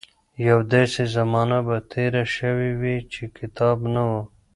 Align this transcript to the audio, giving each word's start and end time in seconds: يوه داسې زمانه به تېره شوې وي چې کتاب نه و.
يوه 0.45 0.63
داسې 0.73 1.03
زمانه 1.15 1.59
به 1.67 1.77
تېره 1.91 2.23
شوې 2.35 2.71
وي 2.81 2.97
چې 3.13 3.23
کتاب 3.37 3.77
نه 3.93 4.03
و. 4.09 4.11